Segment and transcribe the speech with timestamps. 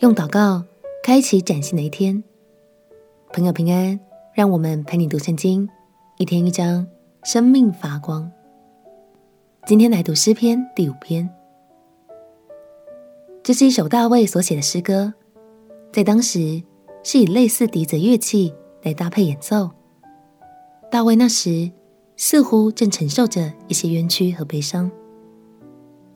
[0.00, 0.62] 用祷告
[1.02, 2.22] 开启崭新的一天。
[3.32, 3.98] 朋友平安，
[4.34, 5.66] 让我们陪你读圣经，
[6.18, 6.86] 一天一章，
[7.24, 8.30] 生命发光。
[9.64, 11.26] 今天来读诗篇第五篇，
[13.42, 15.14] 这是一首大卫所写的诗歌，
[15.90, 16.62] 在当时
[17.02, 19.70] 是以类似笛子乐器来搭配演奏。
[20.90, 21.72] 大卫那时
[22.18, 24.90] 似乎正承受着一些冤屈和悲伤，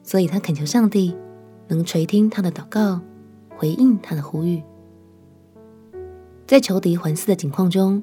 [0.03, 1.17] 所以他恳求上帝
[1.67, 3.01] 能垂听他的祷告，
[3.61, 4.63] 回应他的呼吁。
[6.47, 8.03] 在仇敌环伺的境况中，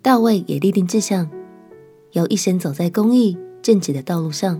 [0.00, 1.28] 大卫也立定志向，
[2.12, 4.58] 要一生走在公义正直的道路上，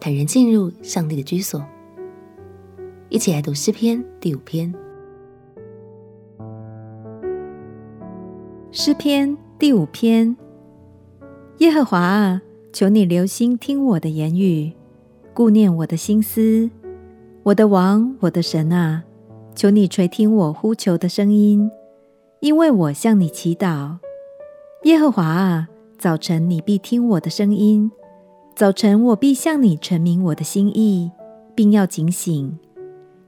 [0.00, 1.64] 坦然进入上帝的居所。
[3.10, 4.74] 一起来读诗篇第五篇。
[8.72, 10.36] 诗篇第五篇，
[11.58, 14.72] 耶和华啊，求你留心听我的言语，
[15.32, 16.68] 顾念我的心思。
[17.42, 19.02] 我的王，我的神啊，
[19.54, 21.70] 求你垂听我呼求的声音，
[22.40, 23.96] 因为我向你祈祷。
[24.84, 25.68] 耶和华啊。
[25.98, 27.90] 早晨，你必听我的声音；
[28.56, 31.10] 早晨，我必向你陈明我的心意，
[31.54, 32.58] 并要警醒，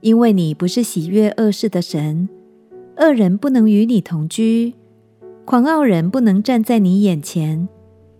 [0.00, 2.30] 因为你不是喜悦恶事的神，
[2.96, 4.72] 恶人不能与你同居，
[5.44, 7.68] 狂傲人不能站在你眼前。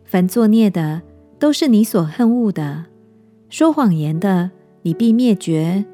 [0.04, 1.00] 凡作孽的，
[1.38, 2.84] 都是你所恨恶的；
[3.48, 4.50] 说谎言的，
[4.82, 5.84] 你必灭绝；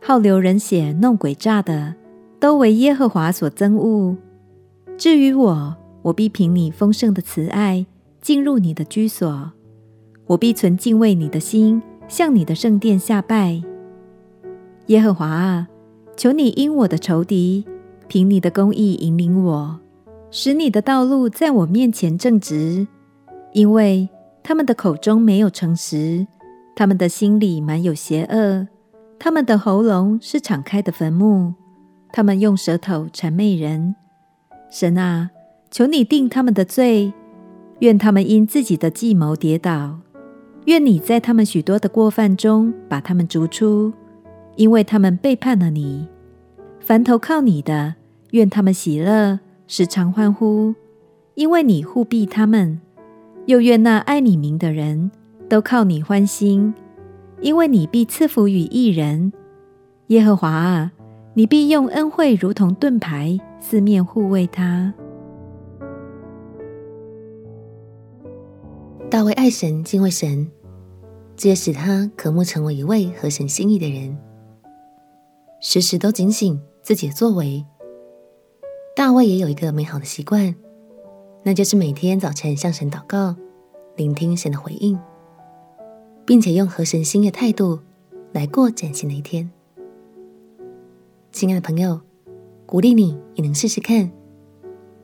[0.00, 1.94] 好流人血、弄诡诈的，
[2.40, 4.16] 都为耶和华所憎恶。
[4.96, 7.86] 至于我，我必凭你丰盛的慈爱。
[8.20, 9.52] 进入你的居所，
[10.26, 13.62] 我必存敬畏你的心，向你的圣殿下拜。
[14.86, 15.68] 耶和华啊，
[16.16, 17.64] 求你因我的仇敌，
[18.08, 19.78] 凭你的公义引领我，
[20.30, 22.86] 使你的道路在我面前正直。
[23.52, 24.08] 因为
[24.42, 26.26] 他们的口中没有诚实，
[26.78, 28.68] 他们的心里满有邪恶，
[29.18, 31.54] 他们的喉咙是敞开的坟墓，
[32.12, 33.96] 他们用舌头谄媚人。
[34.70, 35.30] 神啊，
[35.72, 37.12] 求你定他们的罪。
[37.80, 39.98] 愿他们因自己的计谋跌倒，
[40.66, 43.92] 愿你在他们许多的过犯中把他们逐出，
[44.54, 46.06] 因为他们背叛了你。
[46.78, 47.96] 凡投靠你的，
[48.30, 50.76] 愿他们喜乐，时常欢呼，
[51.34, 52.80] 因为你护庇他们。
[53.46, 55.10] 又愿那爱你名的人
[55.48, 56.74] 都靠你欢心，
[57.40, 59.32] 因为你必赐福与一人。
[60.08, 60.92] 耶和华啊，
[61.34, 64.92] 你必用恩惠如同盾牌，四面护卫他。
[69.10, 70.50] 大卫爱神、敬畏神，
[71.34, 74.18] 这也使他渴慕成为一位合神心意的人，
[75.62, 77.64] 时时都警醒自己的作为。
[78.94, 80.54] 大卫也有一个美好的习惯，
[81.42, 83.34] 那就是每天早晨向神祷告，
[83.96, 84.98] 聆听神的回应，
[86.28, 87.80] 并且用合神心的态度
[88.32, 89.50] 来过崭新的一天。
[91.32, 91.98] 亲爱的朋友，
[92.66, 94.12] 鼓励你也能试试看，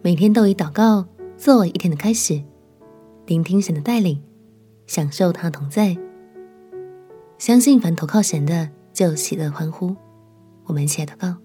[0.02, 2.42] 每天都以祷告作为一天的开始。
[3.24, 4.22] 聆听神的带领，
[4.86, 5.96] 享受他同在，
[7.38, 9.96] 相信凡投靠神的就喜乐欢呼。
[10.66, 11.38] 我们一起来祷告：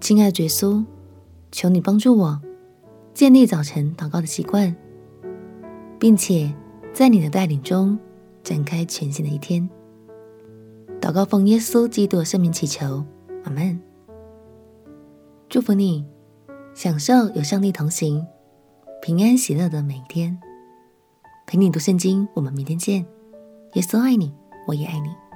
[0.00, 0.84] 亲爱的耶稣，
[1.52, 2.42] 求你帮助我
[3.14, 4.74] 建立早晨祷告的习惯，
[6.00, 6.52] 并且
[6.92, 7.98] 在你的带领中
[8.42, 9.68] 展开全新的一天。
[11.00, 13.04] 祷告奉耶稣基督圣名祈求，
[13.44, 13.80] 阿门。
[15.48, 16.04] 祝福你，
[16.74, 18.26] 享受有上帝同行。
[19.00, 20.36] 平安喜乐的每一天，
[21.46, 22.26] 陪你读圣经。
[22.34, 23.06] 我们明天见。
[23.74, 24.34] 耶稣爱你，
[24.66, 25.27] 我也爱你。